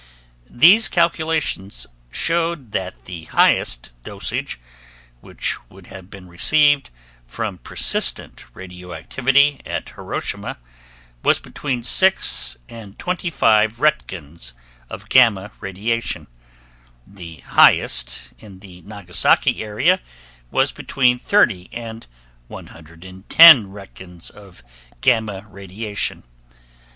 These 0.49 0.87
calculations 0.87 1.85
showed 2.09 2.71
that 2.71 3.05
the 3.05 3.25
highest 3.25 3.91
dosage 4.03 4.59
which 5.19 5.63
would 5.69 5.85
have 5.93 6.09
been 6.09 6.27
received 6.27 6.89
from 7.27 7.59
persistent 7.59 8.43
radioactivity 8.55 9.61
at 9.63 9.89
Hiroshima 9.89 10.57
was 11.21 11.39
between 11.39 11.83
6 11.83 12.57
and 12.67 12.97
25 12.97 13.79
roentgens 13.79 14.53
of 14.89 15.07
gamma 15.07 15.51
radiation; 15.59 16.25
the 17.05 17.35
highest 17.41 18.31
in 18.39 18.57
the 18.61 18.81
Nagasaki 18.81 19.63
Area 19.63 19.99
was 20.49 20.71
between 20.71 21.19
30 21.19 21.69
and 21.71 22.07
110 22.47 23.67
roentgens 23.67 24.31
of 24.31 24.63
gamma 25.01 25.45
radiation. 25.47 26.23